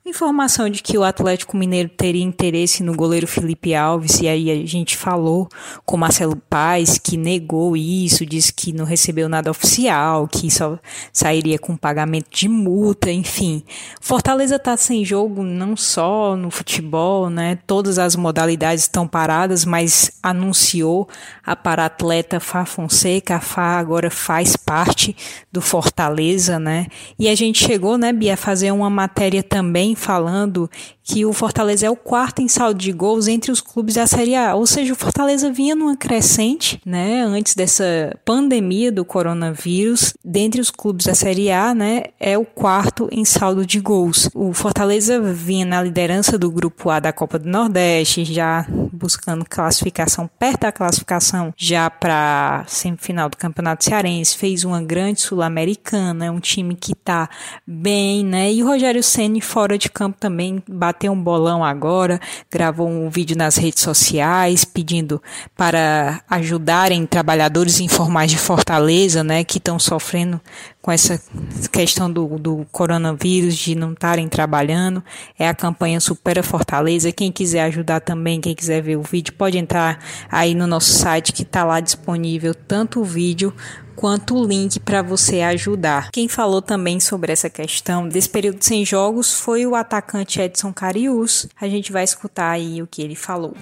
Informação 0.04 0.68
de 0.68 0.82
que 0.82 0.98
o 0.98 1.04
Atlético 1.04 1.56
Mineiro 1.56 1.88
teria 1.88 2.24
interesse 2.24 2.82
no 2.82 2.92
goleiro 2.92 3.24
Felipe 3.24 3.72
Alves, 3.72 4.20
e 4.20 4.26
aí 4.26 4.50
a 4.50 4.66
gente 4.66 4.96
falou 4.96 5.48
com 5.86 5.96
Marcelo 5.96 6.34
Paes, 6.34 6.98
que 6.98 7.16
negou 7.16 7.76
isso, 7.76 8.26
disse 8.26 8.52
que 8.52 8.72
não 8.72 8.84
recebeu 8.84 9.28
nada 9.28 9.48
oficial, 9.48 10.26
que 10.26 10.50
só 10.50 10.76
sairia 11.12 11.56
com 11.56 11.76
pagamento 11.76 12.28
de 12.32 12.48
multa, 12.48 13.12
enfim. 13.12 13.62
Fortaleza 14.00 14.56
está 14.56 14.76
sem 14.76 15.04
jogo 15.04 15.44
não 15.44 15.76
só 15.76 16.34
no 16.34 16.50
futebol, 16.50 17.30
né? 17.30 17.60
Todas 17.64 17.96
as 17.96 18.16
modalidades 18.16 18.82
estão 18.82 19.06
paradas, 19.06 19.64
mas 19.64 20.18
anunciou 20.20 21.08
a 21.46 21.54
para-atleta 21.54 22.40
Fá 22.40 22.64
Fonseca, 22.64 23.36
a 23.36 23.40
Fá 23.40 23.78
agora 23.78 24.10
faz 24.10 24.56
parte 24.56 25.14
do 25.52 25.60
Fortaleza, 25.60 26.58
né? 26.58 26.88
E 27.16 27.28
a 27.28 27.36
gente 27.36 27.64
chegou, 27.64 27.96
né, 27.96 28.12
Bia, 28.12 28.34
a 28.34 28.36
fazer 28.36 28.72
uma 28.72 28.90
matéria 28.90 29.44
também 29.44 29.91
falando 29.94 30.70
que 31.02 31.24
o 31.24 31.32
Fortaleza 31.32 31.86
é 31.86 31.90
o 31.90 31.96
quarto 31.96 32.40
em 32.40 32.48
saldo 32.48 32.78
de 32.78 32.92
gols 32.92 33.28
entre 33.28 33.50
os 33.50 33.60
clubes 33.60 33.96
da 33.96 34.06
Série 34.06 34.34
A. 34.34 34.54
Ou 34.54 34.66
seja, 34.66 34.92
o 34.92 34.96
Fortaleza 34.96 35.50
vinha 35.50 35.74
numa 35.74 35.96
crescente, 35.96 36.80
né, 36.86 37.22
antes 37.22 37.54
dessa 37.54 38.16
pandemia 38.24 38.92
do 38.92 39.04
coronavírus. 39.04 40.14
Dentre 40.24 40.60
os 40.60 40.70
clubes 40.70 41.06
da 41.06 41.14
Série 41.14 41.50
A, 41.50 41.74
né, 41.74 42.04
é 42.20 42.38
o 42.38 42.44
quarto 42.44 43.08
em 43.10 43.24
saldo 43.24 43.66
de 43.66 43.80
gols. 43.80 44.28
O 44.34 44.52
Fortaleza 44.52 45.20
vinha 45.20 45.64
na 45.64 45.82
liderança 45.82 46.38
do 46.38 46.50
grupo 46.50 46.90
A 46.90 47.00
da 47.00 47.12
Copa 47.12 47.38
do 47.38 47.48
Nordeste, 47.48 48.24
já 48.24 48.66
buscando 48.92 49.44
classificação 49.44 50.30
perto 50.38 50.60
da 50.62 50.72
classificação 50.72 51.52
já 51.56 51.90
para 51.90 52.64
semifinal 52.68 53.28
do 53.28 53.36
Campeonato 53.36 53.84
Cearense, 53.84 54.36
fez 54.36 54.64
uma 54.64 54.82
grande 54.82 55.20
sul-americana, 55.20 56.26
é 56.26 56.30
um 56.30 56.40
time 56.40 56.74
que 56.74 56.92
está 56.92 57.28
bem, 57.66 58.24
né? 58.24 58.52
E 58.52 58.62
o 58.62 58.66
Rogério 58.66 59.02
Ceni 59.02 59.40
fora 59.40 59.76
de 59.76 59.90
campo 59.90 60.18
também 60.20 60.62
bateu 60.68 60.91
bateu 60.92 61.10
um 61.10 61.20
bolão 61.20 61.64
agora, 61.64 62.20
gravou 62.50 62.86
um 62.86 63.08
vídeo 63.08 63.36
nas 63.36 63.56
redes 63.56 63.82
sociais 63.82 64.62
pedindo 64.62 65.22
para 65.56 66.20
ajudarem 66.28 67.06
trabalhadores 67.06 67.80
informais 67.80 68.30
de 68.30 68.36
Fortaleza, 68.36 69.24
né, 69.24 69.42
que 69.42 69.56
estão 69.56 69.78
sofrendo 69.78 70.38
com 70.82 70.90
essa 70.90 71.22
questão 71.70 72.12
do, 72.12 72.38
do 72.38 72.66
coronavírus, 72.70 73.56
de 73.56 73.74
não 73.74 73.92
estarem 73.92 74.28
trabalhando. 74.28 75.02
É 75.38 75.48
a 75.48 75.54
campanha 75.54 76.00
Supera 76.00 76.42
Fortaleza. 76.42 77.12
Quem 77.12 77.30
quiser 77.30 77.62
ajudar 77.62 78.00
também, 78.00 78.40
quem 78.40 78.54
quiser 78.54 78.82
ver 78.82 78.96
o 78.96 79.02
vídeo, 79.02 79.32
pode 79.32 79.56
entrar 79.56 80.00
aí 80.30 80.54
no 80.54 80.66
nosso 80.66 80.92
site 80.92 81.32
que 81.32 81.42
está 81.42 81.64
lá 81.64 81.80
disponível 81.80 82.52
tanto 82.54 83.00
o 83.00 83.04
vídeo 83.04 83.54
quanto 83.96 84.36
o 84.36 84.44
link 84.46 84.80
para 84.80 85.02
você 85.02 85.40
ajudar. 85.40 86.10
Quem 86.10 86.28
falou 86.28 86.62
também 86.62 87.00
sobre 87.00 87.32
essa 87.32 87.48
questão 87.48 88.08
desse 88.08 88.28
período 88.28 88.62
sem 88.62 88.84
jogos 88.84 89.32
foi 89.32 89.66
o 89.66 89.74
atacante 89.74 90.40
Edson 90.40 90.72
Carius. 90.72 91.46
A 91.60 91.68
gente 91.68 91.92
vai 91.92 92.04
escutar 92.04 92.50
aí 92.50 92.82
o 92.82 92.86
que 92.86 93.02
ele 93.02 93.14
falou. 93.14 93.54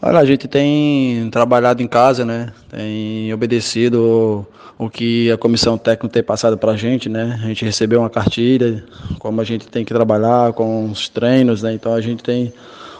Olha, 0.00 0.20
a 0.20 0.24
gente 0.24 0.46
tem 0.46 1.28
trabalhado 1.30 1.82
em 1.82 1.88
casa, 1.88 2.24
né? 2.24 2.52
Tem 2.70 3.32
obedecido 3.34 4.46
o 4.78 4.88
que 4.88 5.30
a 5.30 5.36
comissão 5.36 5.76
técnica 5.76 6.14
tem 6.14 6.22
passado 6.22 6.56
para 6.56 6.72
a 6.72 6.76
gente, 6.76 7.08
né? 7.08 7.38
A 7.42 7.46
gente 7.48 7.64
recebeu 7.64 8.00
uma 8.00 8.08
cartilha, 8.08 8.84
como 9.18 9.40
a 9.40 9.44
gente 9.44 9.66
tem 9.66 9.84
que 9.84 9.92
trabalhar 9.92 10.52
com 10.52 10.88
os 10.88 11.08
treinos, 11.08 11.62
né? 11.62 11.74
Então 11.74 11.92
a 11.92 12.00
gente 12.00 12.22
tem 12.22 12.52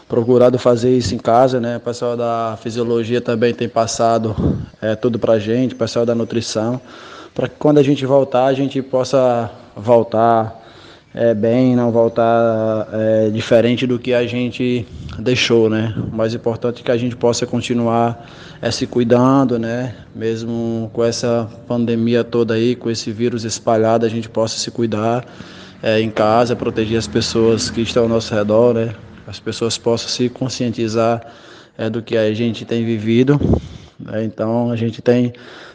procurado 0.09 0.57
fazer 0.57 0.97
isso 0.97 1.13
em 1.13 1.19
casa, 1.19 1.59
né? 1.59 1.77
O 1.77 1.79
pessoal 1.79 2.17
da 2.17 2.57
fisiologia 2.61 3.21
também 3.21 3.53
tem 3.53 3.69
passado 3.69 4.35
é, 4.81 4.95
tudo 4.95 5.19
para 5.19 5.33
a 5.33 5.39
gente, 5.39 5.75
o 5.75 5.77
pessoal 5.77 6.03
da 6.03 6.15
nutrição, 6.15 6.81
para 7.35 7.47
que 7.47 7.55
quando 7.59 7.77
a 7.77 7.83
gente 7.83 8.03
voltar, 8.07 8.45
a 8.45 8.53
gente 8.53 8.81
possa 8.81 9.51
voltar 9.75 10.59
é, 11.13 11.35
bem, 11.35 11.75
não 11.75 11.91
voltar 11.91 12.87
é, 12.91 13.29
diferente 13.29 13.85
do 13.85 13.99
que 13.99 14.11
a 14.11 14.25
gente 14.25 14.85
deixou, 15.19 15.69
né? 15.69 15.93
O 16.11 16.15
mais 16.15 16.33
importante 16.33 16.81
é 16.81 16.85
que 16.85 16.91
a 16.91 16.97
gente 16.97 17.15
possa 17.15 17.45
continuar 17.45 18.27
é, 18.59 18.71
se 18.71 18.87
cuidando, 18.87 19.59
né? 19.59 19.93
Mesmo 20.15 20.89
com 20.91 21.03
essa 21.03 21.47
pandemia 21.67 22.23
toda 22.23 22.55
aí, 22.55 22.75
com 22.75 22.89
esse 22.89 23.11
vírus 23.11 23.43
espalhado, 23.43 24.07
a 24.07 24.09
gente 24.09 24.27
possa 24.27 24.57
se 24.57 24.71
cuidar 24.71 25.23
é, 25.83 26.01
em 26.01 26.09
casa, 26.09 26.55
proteger 26.55 26.97
as 26.97 27.07
pessoas 27.07 27.69
que 27.69 27.81
estão 27.81 28.03
ao 28.03 28.09
nosso 28.09 28.33
redor, 28.33 28.73
né? 28.73 28.95
As 29.29 29.39
pessoas 29.39 29.77
possam 29.77 30.09
se 30.09 30.27
conscientizar 30.27 31.21
é, 31.77 31.87
do 31.87 32.01
que 32.01 32.17
a 32.17 32.33
gente 32.33 32.65
tem 32.65 32.83
vivido. 32.83 33.39
Né? 33.99 34.23
Então 34.23 34.71
a 34.71 34.75
gente 34.75 35.03
tem 35.03 35.31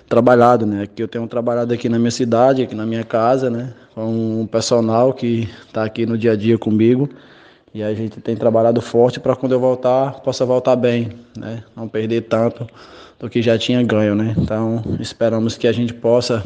trabalhado, 0.09 0.67
né? 0.67 0.89
Que 0.93 1.05
eu 1.05 1.07
tenho 1.07 1.25
trabalhado 1.29 1.73
aqui 1.73 1.89
na 1.89 1.97
minha 1.97 2.11
cidade, 2.11 2.63
aqui 2.63 2.75
na 2.75 2.85
minha 2.85 3.05
casa, 3.05 3.49
né? 3.49 3.73
Com 3.95 4.41
um 4.41 4.47
personal 4.47 5.13
que 5.13 5.49
está 5.69 5.85
aqui 5.85 6.05
no 6.05 6.19
dia 6.19 6.33
a 6.33 6.37
dia 6.37 6.59
comigo. 6.59 7.09
E 7.73 7.81
a 7.81 7.95
gente 7.95 8.21
tem 8.21 8.35
trabalhado 8.35 8.81
forte 8.81 9.21
para 9.21 9.37
quando 9.37 9.53
eu 9.53 9.61
voltar, 9.61 10.15
possa 10.21 10.45
voltar 10.45 10.75
bem, 10.75 11.11
né? 11.37 11.63
Não 11.77 11.87
perder 11.87 12.23
tanto 12.23 12.67
do 13.21 13.31
que 13.31 13.41
já 13.41 13.57
tinha 13.57 13.81
ganho, 13.85 14.17
né? 14.17 14.35
Então, 14.37 14.83
esperamos 14.99 15.57
que 15.57 15.69
a 15.69 15.73
gente 15.73 15.95
possa 15.95 16.43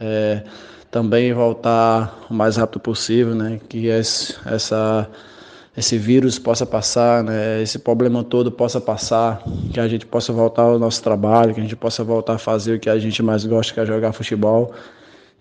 é, 0.00 0.42
também 0.90 1.32
voltar 1.32 2.26
o 2.28 2.34
mais 2.34 2.56
rápido 2.56 2.80
possível, 2.80 3.32
né? 3.32 3.60
Que 3.68 3.86
esse, 3.86 4.34
essa 4.44 5.08
esse 5.76 5.96
vírus 5.96 6.38
possa 6.38 6.66
passar, 6.66 7.24
né, 7.24 7.62
esse 7.62 7.78
problema 7.78 8.22
todo 8.22 8.52
possa 8.52 8.80
passar, 8.80 9.42
que 9.72 9.80
a 9.80 9.88
gente 9.88 10.04
possa 10.04 10.32
voltar 10.32 10.62
ao 10.62 10.78
nosso 10.78 11.02
trabalho, 11.02 11.54
que 11.54 11.60
a 11.60 11.62
gente 11.62 11.76
possa 11.76 12.04
voltar 12.04 12.34
a 12.34 12.38
fazer 12.38 12.74
o 12.74 12.80
que 12.80 12.90
a 12.90 12.98
gente 12.98 13.22
mais 13.22 13.44
gosta, 13.44 13.72
que 13.72 13.80
é 13.80 13.86
jogar 13.86 14.12
futebol. 14.12 14.72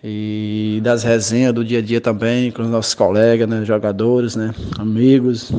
E 0.04 0.80
das 0.84 1.04
resenhas 1.04 1.54
do 1.54 1.64
dia 1.64 1.80
a 1.80 1.82
dia 1.82 2.02
também 2.02 2.50
com 2.50 2.62
os 2.62 2.70
nossos 2.70 2.94
colegas, 2.96 3.48
né, 3.48 3.64
jogadores, 3.66 4.36
né, 4.36 4.54
amigos. 4.80 5.52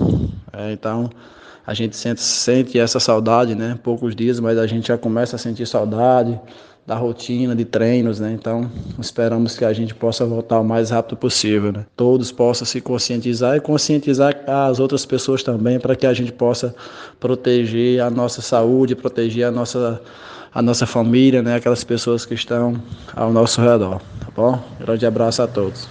É, 0.53 0.73
então, 0.73 1.11
a 1.67 1.75
gente 1.75 1.95
sente, 1.95 2.23
sente 2.23 2.79
essa 2.79 2.99
saudade, 2.99 3.55
né, 3.55 3.79
poucos 3.83 4.17
dias, 4.17 4.41
mas 4.41 4.59
a 4.59 4.67
gente 4.67 4.89
já 4.89 4.97
começa 4.97 5.37
a 5.37 5.39
sentir 5.39 5.67
saudade 5.67 6.41
da 6.87 6.97
rotina 6.97 7.55
de 7.55 7.65
treinos, 7.65 8.19
né? 8.19 8.33
Então, 8.33 8.71
esperamos 8.99 9.57
que 9.57 9.65
a 9.65 9.73
gente 9.73 9.95
possa 9.95 10.27
voltar 10.27 10.61
o 10.61 10.65
mais 10.65 10.91
rápido 10.91 11.17
possível, 11.17 11.73
né? 11.73 11.87
Todos 11.97 12.33
possam 12.33 12.67
se 12.67 12.81
conscientizar 12.81 13.57
e 13.57 13.61
conscientizar 13.61 14.35
as 14.47 14.81
outras 14.81 15.07
pessoas 15.07 15.43
também 15.43 15.79
para 15.79 15.95
que 15.95 16.07
a 16.07 16.13
gente 16.13 16.33
possa 16.33 16.75
proteger 17.21 18.01
a 18.01 18.11
nossa 18.11 18.43
saúde, 18.43 18.97
proteger 18.97 19.47
a 19.47 19.51
nossa 19.51 20.01
a 20.55 20.61
nossa 20.61 20.87
família, 20.87 21.43
né? 21.43 21.55
Aquelas 21.57 21.83
pessoas 21.83 22.27
que 22.27 22.35
estão 22.35 22.75
ao 23.17 23.33
nosso 23.33 23.61
redor, 23.63 24.03
tá 24.21 24.29
bom? 24.35 24.63
Grande 24.79 25.07
abraço 25.07 25.41
a 25.41 25.47
todos. 25.47 25.89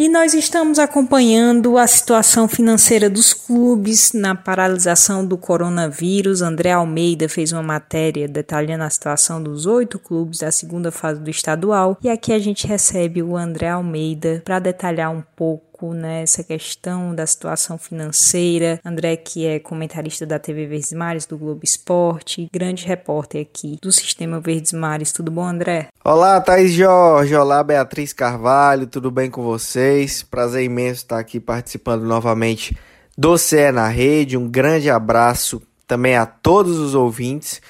E 0.00 0.08
nós 0.08 0.32
estamos 0.32 0.78
acompanhando 0.78 1.76
a 1.76 1.86
situação 1.86 2.48
financeira 2.48 3.10
dos 3.10 3.34
clubes 3.34 4.14
na 4.14 4.34
paralisação 4.34 5.26
do 5.26 5.36
coronavírus. 5.36 6.40
André 6.40 6.72
Almeida 6.72 7.28
fez 7.28 7.52
uma 7.52 7.62
matéria 7.62 8.26
detalhando 8.26 8.84
a 8.84 8.88
situação 8.88 9.42
dos 9.42 9.66
oito 9.66 9.98
clubes 9.98 10.38
da 10.38 10.50
segunda 10.50 10.90
fase 10.90 11.20
do 11.20 11.28
estadual. 11.28 11.98
E 12.02 12.08
aqui 12.08 12.32
a 12.32 12.38
gente 12.38 12.66
recebe 12.66 13.22
o 13.22 13.36
André 13.36 13.68
Almeida 13.68 14.40
para 14.42 14.58
detalhar 14.58 15.14
um 15.14 15.22
pouco 15.36 15.69
pouco 15.80 15.94
nessa 15.94 16.44
questão 16.44 17.14
da 17.14 17.26
situação 17.26 17.78
financeira. 17.78 18.78
André, 18.84 19.16
que 19.16 19.46
é 19.46 19.58
comentarista 19.58 20.26
da 20.26 20.38
TV 20.38 20.66
Verdes 20.66 20.92
Mares, 20.92 21.24
do 21.24 21.38
Globo 21.38 21.60
Esporte, 21.64 22.48
grande 22.52 22.86
repórter 22.86 23.40
aqui 23.40 23.78
do 23.80 23.90
Sistema 23.90 24.38
Verdes 24.38 24.74
Mares. 24.74 25.10
Tudo 25.10 25.30
bom, 25.30 25.44
André? 25.44 25.88
Olá, 26.04 26.38
Thaís 26.40 26.72
Jorge. 26.72 27.34
Olá, 27.34 27.64
Beatriz 27.64 28.12
Carvalho. 28.12 28.86
Tudo 28.86 29.10
bem 29.10 29.30
com 29.30 29.42
vocês? 29.42 30.22
Prazer 30.22 30.64
imenso 30.64 31.02
estar 31.02 31.18
aqui 31.18 31.40
participando 31.40 32.02
novamente 32.02 32.76
do 33.16 33.38
CE 33.38 33.72
na 33.72 33.88
Rede. 33.88 34.36
Um 34.36 34.48
grande 34.48 34.90
abraço 34.90 35.62
também 35.86 36.14
a 36.14 36.26
todos 36.26 36.78
os 36.78 36.94
ouvintes. 36.94 37.60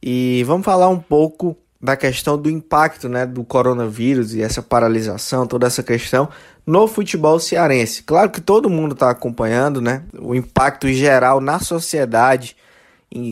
E 0.00 0.44
vamos 0.44 0.64
falar 0.64 0.88
um 0.88 1.00
pouco 1.00 1.56
da 1.86 1.96
questão 1.96 2.36
do 2.36 2.50
impacto 2.50 3.08
né, 3.08 3.24
do 3.24 3.44
coronavírus 3.44 4.34
e 4.34 4.42
essa 4.42 4.60
paralisação, 4.60 5.46
toda 5.46 5.68
essa 5.68 5.84
questão 5.84 6.28
no 6.66 6.88
futebol 6.88 7.38
cearense. 7.38 8.02
Claro 8.02 8.28
que 8.28 8.40
todo 8.40 8.68
mundo 8.68 8.92
está 8.92 9.08
acompanhando 9.08 9.80
né, 9.80 10.02
o 10.18 10.34
impacto 10.34 10.88
geral 10.88 11.40
na 11.40 11.60
sociedade 11.60 12.56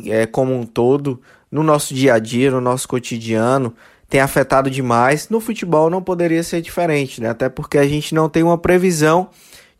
é, 0.06 0.25
como 0.25 0.54
um 0.54 0.64
todo, 0.64 1.20
no 1.50 1.64
nosso 1.64 1.92
dia 1.92 2.14
a 2.14 2.20
dia, 2.20 2.49
no 2.52 2.61
nosso 2.61 2.87
cotidiano, 2.87 3.75
tem 4.08 4.20
afetado 4.20 4.70
demais. 4.70 5.28
No 5.28 5.40
futebol 5.40 5.90
não 5.90 6.00
poderia 6.00 6.44
ser 6.44 6.62
diferente, 6.62 7.20
né? 7.20 7.30
até 7.30 7.49
porque 7.49 7.76
a 7.76 7.88
gente 7.88 8.14
não 8.14 8.28
tem 8.28 8.44
uma 8.44 8.56
previsão 8.56 9.30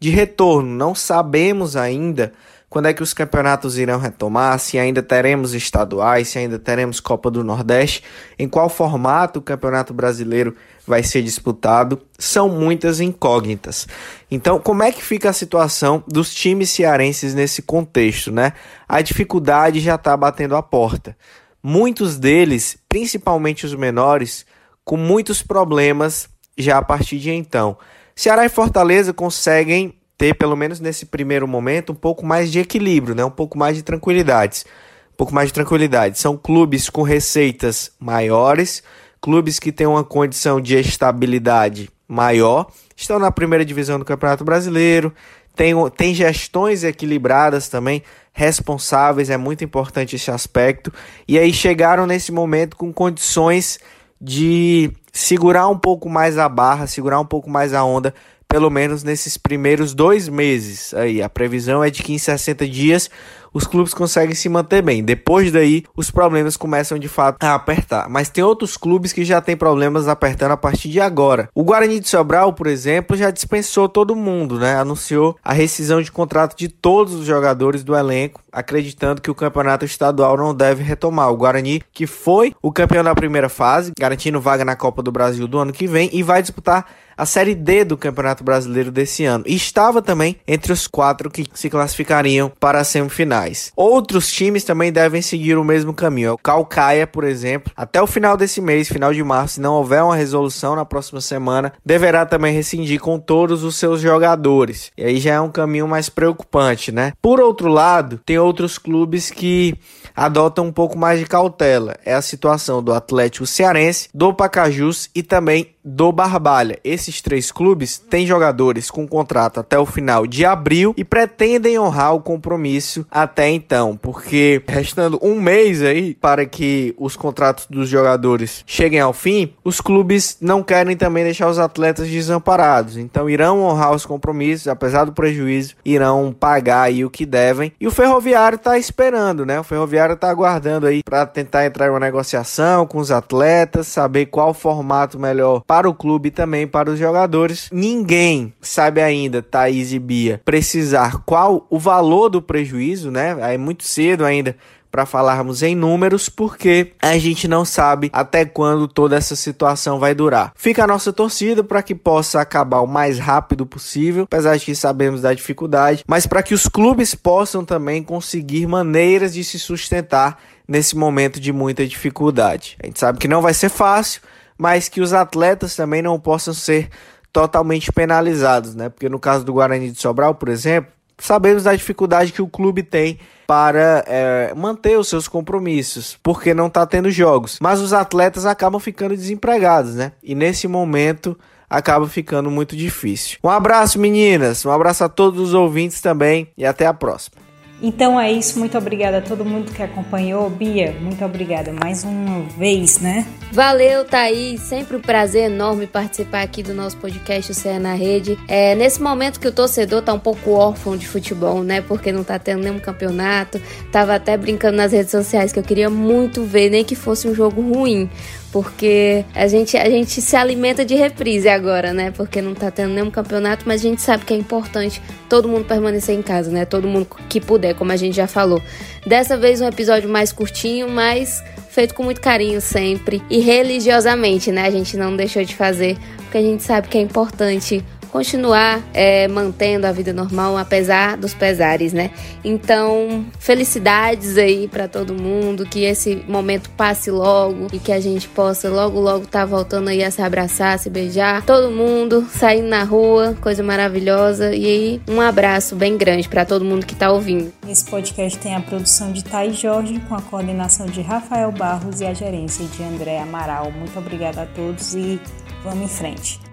de 0.01 0.11
retorno, 0.11 0.69
não 0.69 0.97
sabemos 0.97 1.77
ainda 1.77 2.33
quando 2.75 2.87
é 2.87 2.93
que 2.93 3.05
os 3.05 3.15
campeonatos 3.15 3.79
irão 3.79 4.01
retomar, 4.01 4.59
se 4.59 4.81
ainda 4.81 5.01
teremos 5.01 5.55
estaduais, 5.55 6.27
se 6.27 6.41
ainda 6.41 6.59
teremos 6.59 6.99
Copa 6.99 7.31
do 7.31 7.45
Nordeste, 7.45 8.03
em 8.37 8.49
qual 8.49 8.69
formato 8.69 9.39
o 9.39 9.43
Campeonato 9.43 9.95
Brasileiro 9.95 10.57
vai 10.85 11.01
ser 11.05 11.23
disputado, 11.23 12.03
são 12.19 12.49
muitas 12.49 12.99
incógnitas. 12.99 13.87
Então, 14.29 14.59
como 14.59 14.83
é 14.83 14.91
que 14.91 15.01
fica 15.01 15.31
a 15.31 15.33
situação 15.33 16.03
dos 16.09 16.35
times 16.35 16.69
cearenses 16.71 17.33
nesse 17.33 17.63
contexto, 17.63 18.33
né? 18.33 18.55
A 18.89 19.01
dificuldade 19.01 19.79
já 19.79 19.95
está 19.95 20.17
batendo 20.17 20.57
a 20.57 20.63
porta. 20.63 21.17
Muitos 21.63 22.19
deles, 22.19 22.77
principalmente 22.89 23.65
os 23.65 23.75
menores, 23.77 24.45
com 24.85 24.97
muitos 24.97 25.45
problemas 25.45 26.29
já 26.59 26.79
a 26.79 26.83
partir 26.83 27.21
de 27.21 27.31
então. 27.31 27.79
Ceará 28.17 28.45
e 28.45 28.49
Fortaleza 28.49 29.13
conseguem 29.13 29.95
ter, 30.17 30.35
pelo 30.35 30.57
menos 30.57 30.81
nesse 30.81 31.07
primeiro 31.07 31.47
momento, 31.47 31.93
um 31.93 31.97
pouco 31.97 32.25
mais 32.25 32.51
de 32.51 32.59
equilíbrio, 32.59 33.15
né? 33.15 33.25
um 33.25 33.31
pouco 33.31 33.59
mais 33.59 33.77
de 33.77 33.83
tranquilidade. 33.83 34.65
Um 35.13 35.17
pouco 35.17 35.35
mais 35.35 35.49
de 35.49 35.55
tranquilidade. 35.55 36.19
São 36.19 36.37
clubes 36.37 36.91
com 36.91 37.03
receitas 37.03 37.93
maiores, 37.99 38.83
clubes 39.21 39.59
que 39.59 39.73
têm 39.73 39.87
uma 39.87 40.05
condição 40.05 40.61
de 40.61 40.77
estabilidade 40.77 41.91
maior, 42.07 42.67
estão 42.97 43.19
na 43.19 43.31
primeira 43.31 43.65
divisão 43.65 43.99
do 43.99 44.05
Campeonato 44.05 44.45
Brasileiro, 44.45 45.13
tem, 45.57 45.73
tem 45.97 46.15
gestões 46.15 46.83
equilibradas 46.83 47.69
também, 47.69 48.03
responsáveis, 48.33 49.31
é 49.31 49.37
muito 49.37 49.63
importante 49.63 50.17
esse 50.17 50.31
aspecto. 50.31 50.93
E 51.29 51.39
aí 51.39 51.53
chegaram 51.53 52.07
nesse 52.07 52.33
momento 52.33 52.77
com 52.77 52.93
condições 52.93 53.79
de 54.21 54.91
segurar 55.13 55.69
um 55.69 55.79
pouco 55.79 56.09
mais 56.09 56.39
a 56.39 56.49
barra, 56.49 56.87
segurar 56.87 57.21
um 57.21 57.27
pouco 57.27 57.49
mais 57.49 57.73
a 57.73 57.85
onda 57.85 58.13
pelo 58.55 58.71
menos 58.71 59.03
nesses 59.03 59.37
primeiros 59.37 59.95
dois 59.95 60.29
meses. 60.29 60.95
Aí 60.95 61.21
a 61.21 61.29
previsão 61.29 61.83
é 61.83 61.91
de 61.91 62.05
que 62.05 62.13
em 62.13 62.19
60 62.19 62.69
dias 62.69 63.11
os 63.53 63.67
clubes 63.67 63.93
conseguem 63.93 64.35
se 64.35 64.49
manter 64.49 64.81
bem. 64.81 65.03
Depois 65.03 65.51
daí, 65.51 65.85
os 65.97 66.09
problemas 66.09 66.57
começam 66.57 66.97
de 66.97 67.09
fato 67.09 67.43
a 67.43 67.55
apertar. 67.55 68.09
Mas 68.09 68.29
tem 68.29 68.43
outros 68.43 68.77
clubes 68.77 69.13
que 69.13 69.25
já 69.25 69.41
têm 69.41 69.57
problemas 69.57 70.07
apertando 70.07 70.53
a 70.53 70.57
partir 70.57 70.89
de 70.89 71.01
agora. 71.01 71.49
O 71.53 71.65
Guarani 71.65 71.99
de 71.99 72.09
Sobral, 72.09 72.53
por 72.53 72.69
exemplo, 72.69 73.17
já 73.17 73.31
dispensou 73.31 73.89
todo 73.89 74.15
mundo, 74.15 74.59
né? 74.59 74.77
Anunciou 74.77 75.37
a 75.43 75.53
rescisão 75.53 76.01
de 76.01 76.13
contrato 76.13 76.57
de 76.57 76.69
todos 76.69 77.15
os 77.15 77.27
jogadores 77.27 77.83
do 77.83 77.95
elenco, 77.95 78.41
acreditando 78.53 79.21
que 79.21 79.31
o 79.31 79.35
campeonato 79.35 79.85
estadual 79.85 80.37
não 80.37 80.55
deve 80.55 80.83
retomar. 80.85 81.31
O 81.31 81.37
Guarani, 81.37 81.83
que 81.93 82.07
foi 82.07 82.55
o 82.63 82.73
campeão 82.73 83.03
da 83.03 83.15
primeira 83.15 83.49
fase, 83.49 83.93
garantindo 83.99 84.41
vaga 84.41 84.65
na 84.65 84.77
Copa 84.77 85.03
do 85.03 85.13
Brasil 85.13 85.49
do 85.49 85.59
ano 85.59 85.73
que 85.73 85.89
vem 85.89 86.09
e 86.13 86.23
vai 86.23 86.41
disputar 86.41 86.87
a 87.17 87.27
Série 87.27 87.55
D 87.55 87.85
do 87.85 87.97
Campeonato 87.97 88.45
Brasileiro 88.45 88.91
desse 88.91 89.25
ano. 89.25 89.45
E 89.47 89.55
estava 89.55 90.03
também 90.03 90.37
entre 90.47 90.73
os 90.73 90.87
quatro 90.87 91.31
que 91.31 91.47
se 91.55 91.71
classificariam 91.71 92.51
para 92.61 92.81
as 92.81 92.89
semifinais. 92.89 93.73
Outros 93.77 94.31
times 94.31 94.65
também 94.65 94.93
devem 94.93 95.23
seguir 95.23 95.57
o 95.57 95.65
mesmo 95.65 95.93
caminho. 95.93 96.35
O 96.35 96.39
Calcaia, 96.39 97.07
por 97.07 97.25
exemplo, 97.25 97.73
até 97.77 98.01
o 98.01 98.07
final 98.07 98.37
desse 98.37 98.61
mês, 98.61 98.89
final 98.89 99.13
de 99.13 99.23
março, 99.23 99.55
se 99.55 99.61
não 99.61 99.75
houver 99.75 100.03
uma 100.03 100.17
resolução 100.17 100.75
na 100.75 100.85
próxima 100.85 101.21
semana, 101.21 101.73
deverá 101.85 102.27
também 102.27 102.55
rescindir 102.55 103.01
com 103.01 103.19
todos 103.19 103.63
os 103.63 103.77
seus 103.77 104.01
jogadores. 104.01 104.91
E 104.97 105.05
aí 105.05 105.19
já 105.19 105.35
é 105.35 105.41
um 105.41 105.51
caminho 105.51 105.87
mais 105.87 106.09
preocupante, 106.09 106.91
né? 106.91 107.13
Por 107.21 107.41
outro 107.41 107.69
lado, 107.69 108.21
tem 108.25 108.39
outros 108.39 108.79
clubes 108.79 109.31
que 109.31 109.75
adotam 110.15 110.67
um 110.67 110.73
pouco 110.73 110.97
mais 110.97 111.19
de 111.19 111.27
cautela. 111.27 111.97
É 112.05 112.15
a 112.15 112.23
situação 112.23 112.83
do 112.83 112.93
Atlético 112.93 113.47
Cearense, 113.47 114.09
do 114.15 114.33
Pacajus 114.33 115.11
e 115.15 115.23
também 115.23 115.74
do 115.85 116.11
Barbalha. 116.11 116.79
Esses 116.83 117.21
três 117.21 117.53
clubes 117.53 117.99
têm 117.99 118.27
jogadores 118.27 118.91
com 118.91 119.07
contrato 119.07 119.61
até 119.61 119.79
o 119.79 119.85
final 119.85 120.27
de 120.27 120.45
abril 120.45 120.95
e 120.97 121.05
pretendem 121.05 121.79
honrar 121.79 122.15
o 122.15 122.21
compromisso 122.21 123.07
até 123.11 123.51
então, 123.51 123.97
porque 123.97 124.63
restando 124.67 125.19
um 125.23 125.41
mês 125.41 125.83
aí 125.83 126.15
para 126.15 126.47
que 126.47 126.95
os 126.99 127.17
contratos 127.17 127.67
dos 127.69 127.89
jogadores 127.89 128.65
cheguem 128.67 129.01
ao 129.01 129.13
fim, 129.13 129.53
os 129.63 129.81
clubes 129.81 130.39
não 130.41 130.63
querem 130.63 130.97
também 130.97 131.25
deixar 131.25 131.49
os 131.49 131.59
atletas 131.59 132.09
desamparados. 132.09 132.97
Então 132.97 133.29
irão 133.29 133.63
honrar 133.63 133.93
os 133.93 134.07
compromissos, 134.07 134.69
apesar 134.69 135.05
do 135.05 135.13
prejuízo, 135.13 135.75
irão 135.85 136.35
pagar 136.39 136.83
aí 136.83 137.05
o 137.05 137.11
que 137.11 137.27
devem. 137.27 137.73
E 137.81 137.87
o 137.87 137.91
Ferroviário 137.91 138.57
está 138.57 138.79
esperando, 138.79 139.45
né? 139.45 139.61
O 139.61 139.65
Ferroviário 139.65 140.15
está 140.15 140.31
aguardando 140.31 140.87
aí 140.87 141.03
para 141.03 141.27
tentar 141.27 141.67
entrar 141.67 141.87
em 141.87 141.91
uma 141.91 142.01
negociação 142.01 142.87
com 142.87 142.99
os 142.99 143.11
atletas, 143.11 143.87
saber 143.87 144.27
qual 144.27 144.55
formato 144.55 145.19
melhor 145.19 145.63
para 145.75 145.89
o 145.89 145.95
clube 145.95 146.29
e 146.29 146.31
também 146.31 146.69
para 146.69 146.89
os 146.89 147.01
jogadores. 147.01 147.69
Ninguém 147.73 148.55
sabe 148.61 149.03
ainda, 149.03 149.43
Thaís 149.43 149.93
e 149.93 149.99
Bia, 149.99 150.41
precisar 150.45 151.25
qual 151.27 151.67
o 151.69 151.81
valor 151.81 152.29
do 152.29 152.41
prejuízo, 152.41 153.11
né? 153.11 153.37
É 153.41 153.59
muito 153.59 153.83
cedo 153.83 154.25
ainda 154.25 154.57
para 154.89 155.05
falarmos 155.05 155.65
em 155.65 155.75
números, 155.75 156.29
porque 156.29 156.93
a 157.03 157.19
gente 157.19 157.49
não 157.49 157.65
sabe 157.65 158.09
até 158.13 158.45
quando 158.45 158.87
toda 158.87 159.17
essa 159.17 159.35
situação 159.35 159.99
vai 159.99 160.15
durar. 160.15 160.53
Fica 160.55 160.85
a 160.85 160.87
nossa 160.87 161.13
torcida 161.13 161.65
para 161.65 161.83
que 161.83 161.97
possa 161.97 162.41
acabar 162.41 162.81
o 162.81 162.87
mais 162.87 163.19
rápido 163.19 163.67
possível, 163.67 164.23
apesar 164.23 164.57
de 164.57 164.65
que 164.65 164.77
sabemos 164.77 165.23
da 165.23 165.35
dificuldade, 165.35 166.05
mas 166.07 166.25
para 166.25 166.45
que 166.45 166.55
os 166.55 166.69
clubes 166.69 167.17
possam 167.17 167.65
também 167.65 168.01
conseguir 168.01 168.69
maneiras 168.69 169.35
de 169.35 169.43
se 169.43 169.59
sustentar 169.59 170.41
nesse 170.69 170.97
momento 170.97 171.41
de 171.41 171.53
muita 171.53 171.85
dificuldade. 171.85 172.77
A 172.81 172.87
gente 172.87 173.01
sabe 173.01 173.19
que 173.19 173.27
não 173.27 173.43
vai 173.43 173.53
ser 173.53 173.71
fácil, 173.71 174.23
mas 174.59 174.89
que 174.89 175.01
os 175.01 175.13
atletas 175.13 175.75
também 175.77 176.03
não 176.03 176.19
possam 176.19 176.55
ser 176.55 176.89
totalmente 177.33 177.91
penalizados, 177.93 178.75
né? 178.75 178.89
Porque 178.89 179.09
no 179.09 179.19
caso 179.19 179.45
do 179.45 179.53
Guarani 179.53 179.91
de 179.91 180.01
Sobral, 180.01 180.35
por 180.35 180.49
exemplo, 180.49 180.93
sabemos 181.19 181.65
da 181.65 181.75
dificuldade 181.75 182.33
que 182.33 182.43
o 182.43 182.49
clube 182.49 182.83
tem 182.83 183.19
para 183.47 184.05
é, 184.07 184.55
manter 184.55 184.99
os 184.99 185.09
seus 185.09 185.29
compromissos, 185.29 186.19
porque 186.23 186.55
não 186.55 186.69
está 186.69 186.87
tendo 186.87 187.11
jogos. 187.11 187.59
Mas 187.61 187.81
os 187.81 187.93
atletas 187.93 188.47
acabam 188.47 188.81
ficando 188.81 189.17
desempregados, 189.17 189.95
né? 189.95 190.13
E 190.23 190.35
nesse 190.35 190.67
momento 190.67 191.37
acaba 191.69 192.07
ficando 192.07 192.51
muito 192.51 192.77
difícil. 192.77 193.39
Um 193.43 193.51
abraço, 193.51 193.99
meninas. 193.99 194.65
Um 194.65 194.71
abraço 194.71 195.05
a 195.05 195.09
todos 195.09 195.41
os 195.41 195.55
ouvintes 195.55 196.01
também 196.01 196.49
e 196.57 196.65
até 196.65 196.87
a 196.87 196.95
próxima. 196.95 197.44
Então 197.87 198.19
é 198.19 198.33
isso, 198.33 198.59
muito 198.59 198.79
obrigada 198.79 199.19
a 199.19 199.21
todo 199.21 199.45
mundo 199.45 199.71
que 199.71 199.83
acompanhou. 199.83 200.49
Bia, 200.49 200.97
muito 201.03 201.23
obrigada 201.23 201.71
mais 201.71 202.03
uma 202.03 202.41
vez, 202.57 202.99
né? 202.99 203.27
Valeu, 203.53 204.07
Thaís. 204.07 204.63
Sempre 204.63 204.97
um 204.97 205.03
prazer 205.03 205.51
enorme 205.51 205.87
participar 205.87 206.41
aqui 206.41 206.63
do 206.63 206.73
nosso 206.73 206.97
podcast 206.97 207.53
O 207.53 207.55
Céu 207.55 207.79
na 207.79 207.93
Rede. 207.93 208.39
É, 208.49 208.75
nesse 208.75 209.03
momento 209.03 209.39
que 209.39 209.47
o 209.47 209.53
torcedor 209.53 210.01
tá 210.01 210.15
um 210.15 210.19
pouco 210.19 210.53
órfão 210.53 210.97
de 210.97 211.07
futebol, 211.07 211.63
né? 211.63 211.83
Porque 211.83 212.11
não 212.11 212.25
tá 212.25 212.39
tendo 212.39 212.63
nenhum 212.63 212.79
campeonato. 212.79 213.61
Tava 213.93 214.15
até 214.15 214.35
brincando 214.39 214.79
nas 214.79 214.93
redes 214.93 215.11
sociais 215.11 215.53
que 215.53 215.59
eu 215.59 215.63
queria 215.63 215.91
muito 215.91 216.43
ver, 216.43 216.71
nem 216.71 216.85
que 216.85 216.95
fosse 216.95 217.29
um 217.29 217.35
jogo 217.35 217.61
ruim 217.61 218.09
porque 218.55 219.25
a 219.35 219.49
gente, 219.49 219.77
a 219.77 219.91
gente 219.91 220.23
se 220.23 220.37
alimenta 220.37 220.85
de 220.85 220.95
reprise 220.95 221.49
agora, 221.49 221.93
né? 221.93 222.13
Porque 222.13 222.41
não 222.41 222.55
tá 222.55 222.71
tendo 222.71 222.95
nenhum 222.95 223.11
campeonato, 223.11 223.65
mas 223.67 223.81
a 223.81 223.89
gente 223.89 224.01
sabe 224.01 224.25
que 224.25 224.33
é 224.33 224.37
importante 224.37 225.03
todo 225.29 225.49
mundo 225.49 225.65
permanecer 225.65 226.17
em 226.17 226.23
casa, 226.23 226.53
né? 226.53 226.65
Todo 226.65 226.87
mundo 226.87 227.09
que 227.29 227.41
puder, 227.41 227.75
como 227.75 227.91
a 227.91 227.97
gente 227.97 228.15
já 228.15 228.29
falou. 228.29 228.63
Dessa 229.05 229.37
vez 229.37 229.61
um 229.61 229.67
episódio 229.67 230.09
mais 230.09 230.33
curtinho, 230.33 230.89
mas 230.89 231.43
feito 231.69 231.97
com 231.97 232.05
muito 232.05 232.21
carinho 232.21 232.61
sempre 232.61 233.21
e 233.29 233.41
religiosamente, 233.41 234.53
né? 234.53 234.69
A 234.69 234.71
gente 234.71 234.97
não 234.97 235.17
deixou 235.17 235.43
de 235.43 235.57
fazer, 235.57 235.99
porque 236.19 236.39
a 236.39 236.43
gente 236.43 236.63
sabe 236.63 236.87
que 236.87 236.97
é 236.97 237.01
importante 237.01 237.85
continuar 238.15 238.81
é, 238.95 239.27
mantendo 239.27 239.89
a 239.89 239.91
vida 239.91 240.13
normal, 240.13 240.57
apesar 240.57 241.17
dos 241.17 241.35
pesares, 241.35 241.93
né? 241.93 242.13
Então, 242.45 243.27
felicidades 243.41 244.39
aí 244.39 244.69
para 244.69 244.87
todo 244.87 245.13
mundo, 245.13 245.67
que 245.67 245.83
esse 245.83 246.23
momento 246.29 246.71
passe 246.71 247.11
logo 247.11 247.67
e 247.73 247.79
que 247.81 247.91
a 247.91 247.99
gente 247.99 248.29
possa 248.29 248.71
logo, 248.71 249.01
logo 249.01 249.27
tá 249.27 249.45
voltando 249.45 249.89
aí 249.89 250.05
a 250.05 250.13
se 250.13 250.23
abraçar, 250.23 250.79
se 250.79 250.89
beijar, 250.89 251.45
todo 251.45 251.73
mundo 251.73 252.25
saindo 252.31 252.69
na 252.69 252.85
rua, 252.85 253.37
coisa 253.41 253.65
maravilhosa. 253.65 254.55
E 254.55 254.65
aí, 254.65 255.01
um 255.09 255.21
abraço 255.21 255.75
bem 255.75 255.97
grande 255.97 256.29
para 256.29 256.45
todo 256.45 256.65
mundo 256.65 256.87
que 256.87 256.95
tá 256.95 257.11
ouvindo. 257.11 257.53
Esse 257.69 257.85
podcast 257.85 258.39
tem 258.39 258.55
a 258.55 258.61
produção 258.61 259.11
de 259.11 259.25
Thay 259.25 259.53
Jorge, 259.53 259.99
com 260.09 260.15
a 260.15 260.23
coordenação 260.23 260.87
de 260.87 261.01
Rafael 261.01 261.51
Barros 261.51 262.01
e 262.01 262.07
a 262.07 262.15
gerência 262.15 262.65
de 262.65 262.81
André 262.81 263.19
Amaral. 263.19 263.73
Muito 263.73 263.99
obrigada 263.99 264.43
a 264.43 264.47
todos 264.47 264.95
e 264.95 265.21
vamos 265.65 265.87
em 265.87 265.89
frente. 265.89 266.44